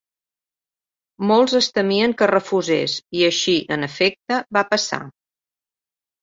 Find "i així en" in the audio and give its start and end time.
3.19-3.89